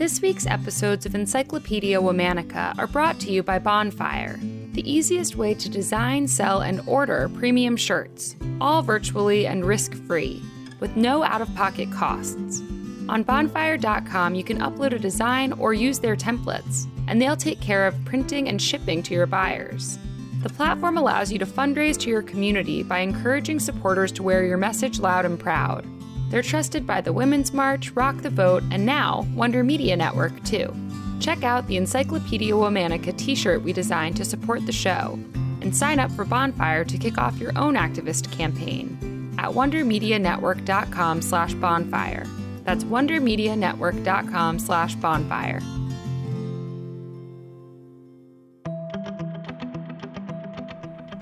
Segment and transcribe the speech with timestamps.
[0.00, 4.38] This week's episodes of Encyclopedia Womannica are brought to you by Bonfire,
[4.72, 10.42] the easiest way to design, sell, and order premium shirts, all virtually and risk free,
[10.80, 12.62] with no out of pocket costs.
[13.10, 17.86] On bonfire.com, you can upload a design or use their templates, and they'll take care
[17.86, 19.98] of printing and shipping to your buyers.
[20.42, 24.56] The platform allows you to fundraise to your community by encouraging supporters to wear your
[24.56, 25.84] message loud and proud.
[26.30, 30.72] They're trusted by the Women's March, Rock the Vote, and now Wonder Media Network, too.
[31.18, 35.18] Check out the Encyclopedia Womannica t shirt we designed to support the show,
[35.60, 41.54] and sign up for Bonfire to kick off your own activist campaign at wondermedianetwork.com slash
[41.54, 42.26] bonfire.
[42.64, 45.60] That's wondermedianetwork.com slash bonfire.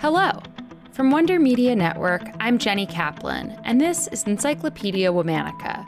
[0.01, 0.31] Hello.
[0.99, 5.87] From Wonder Media Network, I'm Jenny Kaplan, and this is Encyclopedia Womannica.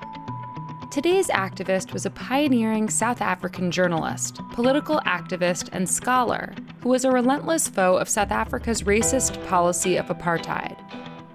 [0.92, 7.10] Today's activist was a pioneering South African journalist, political activist, and scholar who was a
[7.10, 10.78] relentless foe of South Africa's racist policy of apartheid.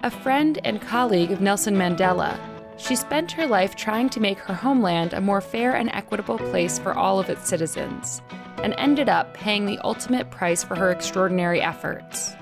[0.04, 2.40] A friend and colleague of Nelson Mandela,
[2.78, 6.78] she spent her life trying to make her homeland a more fair and equitable place
[6.78, 8.22] for all of its citizens,
[8.62, 12.34] and ended up paying the ultimate price for her extraordinary efforts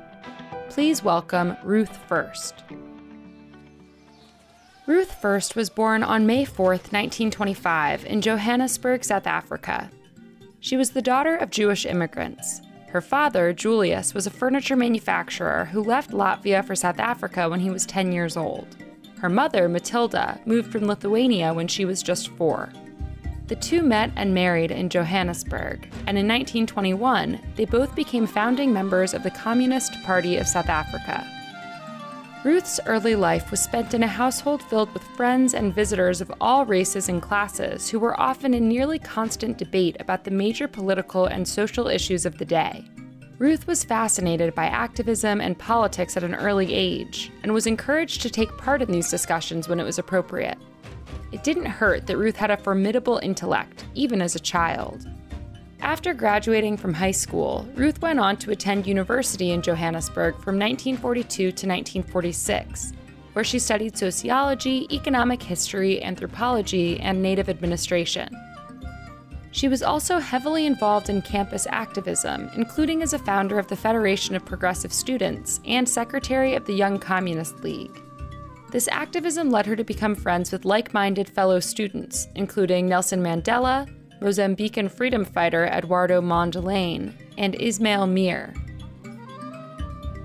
[0.75, 2.65] please welcome Ruth First.
[4.89, 9.89] Ruth First was born on May 4, 1925, in Johannesburg, South Africa.
[10.59, 12.61] She was the daughter of Jewish immigrants.
[12.89, 17.71] Her father, Julius, was a furniture manufacturer who left Latvia for South Africa when he
[17.71, 18.77] was 10 years old.
[19.21, 22.73] Her mother, Matilda, moved from Lithuania when she was just four.
[23.47, 29.13] The two met and married in Johannesburg, and in 1921, they both became founding members
[29.13, 31.27] of the Communist Party of South Africa.
[32.43, 36.65] Ruth's early life was spent in a household filled with friends and visitors of all
[36.65, 41.47] races and classes who were often in nearly constant debate about the major political and
[41.47, 42.83] social issues of the day.
[43.39, 48.31] Ruth was fascinated by activism and politics at an early age and was encouraged to
[48.31, 50.57] take part in these discussions when it was appropriate.
[51.35, 55.09] It didn't hurt that Ruth had a formidable intellect, even as a child.
[55.81, 61.37] After graduating from high school, Ruth went on to attend university in Johannesburg from 1942
[61.37, 62.93] to 1946,
[63.33, 68.29] where she studied sociology, economic history, anthropology, and native administration.
[69.51, 74.37] She was also heavily involved in campus activism, including as a founder of the Federation
[74.37, 78.01] of Progressive Students and secretary of the Young Communist League.
[78.75, 83.89] This activism led her to become friends with like minded fellow students, including Nelson Mandela,
[84.21, 88.53] Mozambican freedom fighter Eduardo Mondlane, and Ismail Meer.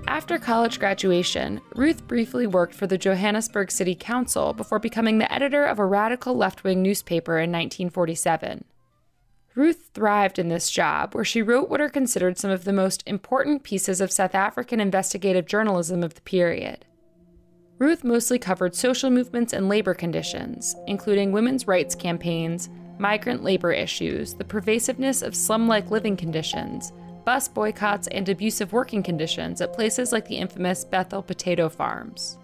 [0.08, 5.64] After college graduation, Ruth briefly worked for the Johannesburg City Council before becoming the editor
[5.64, 8.64] of a radical left wing newspaper in 1947.
[9.54, 13.04] Ruth thrived in this job, where she wrote what are considered some of the most
[13.06, 16.84] important pieces of South African investigative journalism of the period.
[17.80, 22.68] Ruth mostly covered social movements and labor conditions, including women's rights campaigns,
[22.98, 26.92] migrant labor issues, the pervasiveness of slum like living conditions,
[27.24, 32.36] bus boycotts, and abusive working conditions at places like the infamous Bethel potato farms.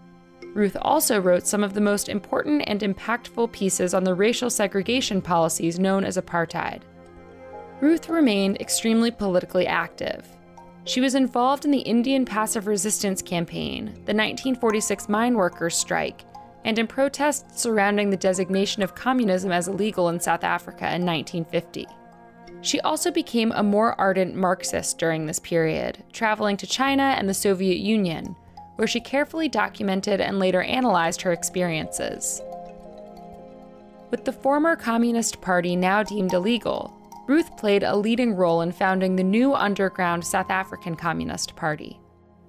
[0.54, 5.20] Ruth also wrote some of the most important and impactful pieces on the racial segregation
[5.20, 6.80] policies known as apartheid.
[7.82, 10.26] Ruth remained extremely politically active,
[10.86, 16.24] she was involved in the Indian Passive Resistance Campaign, the 1946 mine workers' strike,
[16.64, 21.86] and in protests surrounding the designation of communism as illegal in South Africa in 1950.
[22.62, 27.34] She also became a more ardent Marxist during this period, traveling to China and the
[27.34, 28.36] Soviet Union,
[28.76, 32.42] where she carefully documented and later analyzed her experiences.
[34.10, 36.95] With the former Communist Party now deemed illegal,
[37.26, 41.98] Ruth played a leading role in founding the new underground South African Communist Party.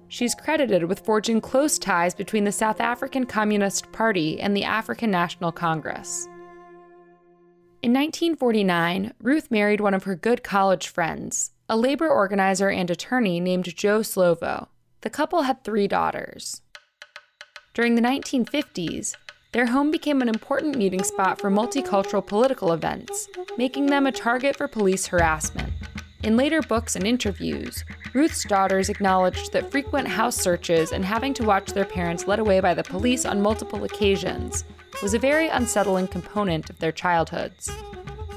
[0.06, 5.10] She's credited with forging close ties between the South African Communist Party and the African
[5.10, 6.26] National Congress.
[7.82, 13.40] In 1949, Ruth married one of her good college friends, a labor organizer and attorney
[13.40, 14.68] named Joe Slovo.
[15.02, 16.62] The couple had three daughters.
[17.74, 19.14] During the 1950s,
[19.52, 24.56] their home became an important meeting spot for multicultural political events, making them a target
[24.56, 25.72] for police harassment.
[26.22, 31.46] In later books and interviews, Ruth's daughters acknowledged that frequent house searches and having to
[31.46, 34.64] watch their parents led away by the police on multiple occasions
[35.02, 37.68] was a very unsettling component of their childhoods.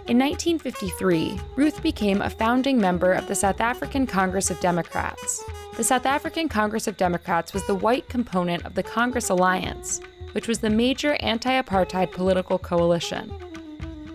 [0.08, 5.44] In 1953, Ruth became a founding member of the South African Congress of Democrats.
[5.76, 10.02] The South African Congress of Democrats was the white component of the Congress Alliance,
[10.34, 13.32] which was the major anti apartheid political coalition.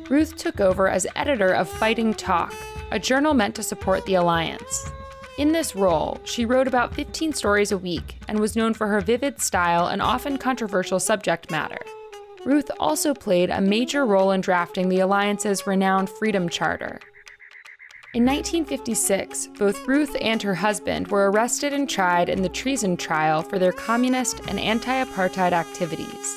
[0.09, 2.55] Ruth took over as editor of Fighting Talk,
[2.91, 4.91] a journal meant to support the alliance.
[5.39, 9.01] In this role, she wrote about 15 stories a week and was known for her
[9.01, 11.79] vivid style and often controversial subject matter.
[12.47, 17.01] Ruth also played a major role in drafting the Alliance's renowned Freedom Charter.
[18.15, 23.43] In 1956, both Ruth and her husband were arrested and tried in the treason trial
[23.43, 26.37] for their communist and anti apartheid activities.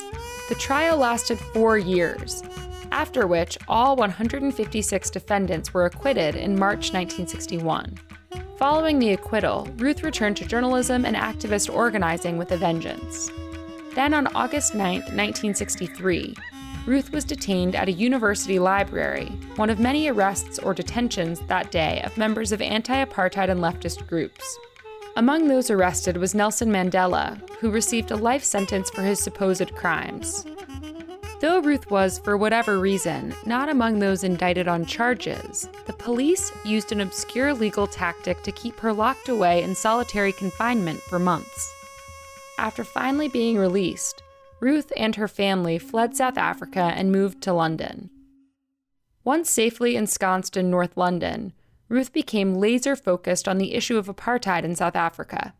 [0.50, 2.44] The trial lasted four years,
[2.92, 7.98] after which all 156 defendants were acquitted in March 1961.
[8.58, 13.32] Following the acquittal, Ruth returned to journalism and activist organizing with a vengeance.
[13.96, 16.36] Then on August 9, 1963,
[16.86, 19.28] Ruth was detained at a university library,
[19.58, 24.08] one of many arrests or detentions that day of members of anti apartheid and leftist
[24.08, 24.58] groups.
[25.16, 30.46] Among those arrested was Nelson Mandela, who received a life sentence for his supposed crimes.
[31.42, 36.92] Though Ruth was, for whatever reason, not among those indicted on charges, the police used
[36.92, 41.74] an obscure legal tactic to keep her locked away in solitary confinement for months.
[42.58, 44.22] After finally being released,
[44.60, 48.10] Ruth and her family fled South Africa and moved to London.
[49.24, 51.54] Once safely ensconced in North London,
[51.88, 55.54] Ruth became laser focused on the issue of apartheid in South Africa.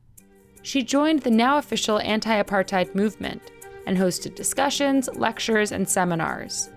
[0.62, 3.42] She joined the now official anti apartheid movement
[3.86, 6.70] and hosted discussions, lectures, and seminars.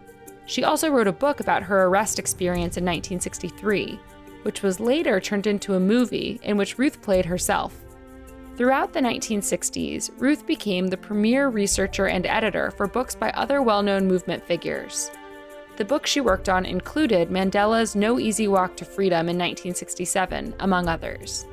[0.46, 3.98] She also wrote a book about her arrest experience in 1963,
[4.42, 7.78] which was later turned into a movie in which Ruth played herself.
[8.54, 13.82] Throughout the 1960s, Ruth became the premier researcher and editor for books by other well
[13.82, 15.10] known movement figures.
[15.76, 20.86] The books she worked on included Mandela's No Easy Walk to Freedom in 1967, among
[20.86, 21.46] others.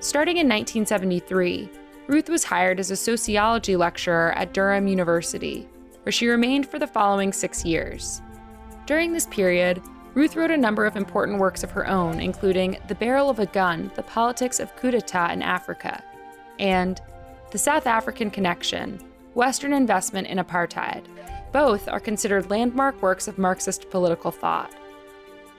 [0.00, 1.70] Starting in 1973,
[2.06, 5.66] Ruth was hired as a sociology lecturer at Durham University,
[6.02, 8.20] where she remained for the following six years.
[8.84, 9.82] During this period,
[10.12, 13.46] Ruth wrote a number of important works of her own, including The Barrel of a
[13.46, 16.04] Gun The Politics of Coup d'etat in Africa,
[16.58, 17.00] and
[17.50, 19.00] The South African Connection
[19.34, 21.04] Western Investment in Apartheid.
[21.52, 24.72] Both are considered landmark works of Marxist political thought.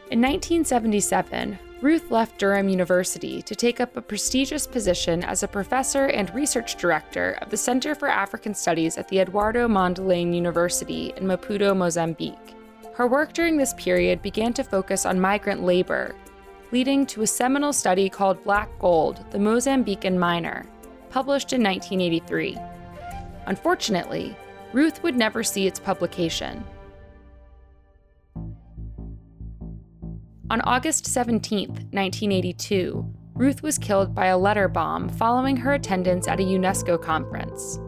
[0.09, 6.05] In 1977, Ruth left Durham University to take up a prestigious position as a professor
[6.05, 11.25] and research director of the Center for African Studies at the Eduardo Mondlane University in
[11.25, 12.55] Maputo, Mozambique.
[12.95, 16.15] Her work during this period began to focus on migrant labor,
[16.71, 20.65] leading to a seminal study called Black Gold The Mozambican Miner,
[21.09, 22.57] published in 1983.
[23.45, 24.35] Unfortunately,
[24.73, 26.63] Ruth would never see its publication.
[30.49, 36.39] On August 17, 1982, Ruth was killed by a letter bomb following her attendance at
[36.39, 37.79] a UNESCO conference.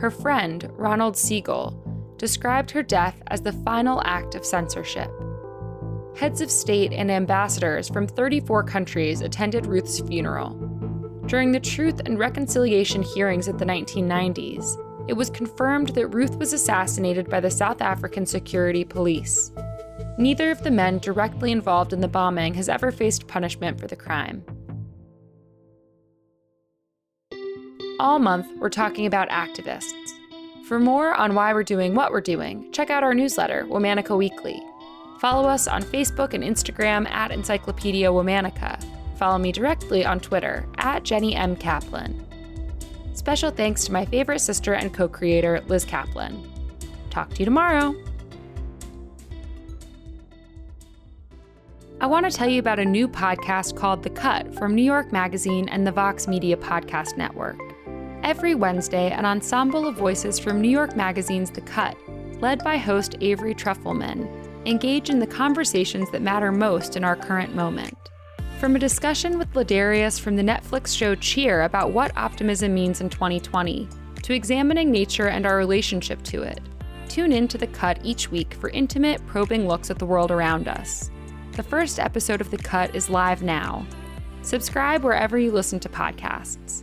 [0.00, 1.76] Her friend, Ronald Segal,
[2.18, 5.10] described her death as the final act of censorship.
[6.16, 10.67] Heads of state and ambassadors from 34 countries attended Ruth's funeral.
[11.28, 14.78] During the Truth and Reconciliation hearings of the 1990s,
[15.08, 19.52] it was confirmed that Ruth was assassinated by the South African Security Police.
[20.16, 23.94] Neither of the men directly involved in the bombing has ever faced punishment for the
[23.94, 24.42] crime.
[28.00, 29.92] All month, we're talking about activists.
[30.66, 34.62] For more on why we're doing what we're doing, check out our newsletter, Womannica Weekly.
[35.20, 38.82] Follow us on Facebook and Instagram at Encyclopedia Womannica
[39.18, 41.56] follow me directly on Twitter at Jenny M.
[41.56, 42.24] Kaplan.
[43.12, 46.50] Special thanks to my favorite sister and co creator, Liz Kaplan.
[47.10, 47.94] Talk to you tomorrow.
[52.00, 55.10] I want to tell you about a new podcast called The Cut from New York
[55.10, 57.58] Magazine and the Vox Media Podcast Network.
[58.22, 61.96] Every Wednesday, an ensemble of voices from New York Magazine's The Cut,
[62.40, 64.28] led by host Avery Trufelman,
[64.64, 67.96] engage in the conversations that matter most in our current moment.
[68.58, 73.08] From a discussion with Ladarius from the Netflix show Cheer about what optimism means in
[73.08, 73.88] 2020,
[74.24, 76.60] to examining nature and our relationship to it,
[77.08, 80.66] tune in to The Cut each week for intimate, probing looks at the world around
[80.66, 81.08] us.
[81.52, 83.86] The first episode of The Cut is live now.
[84.42, 86.82] Subscribe wherever you listen to podcasts.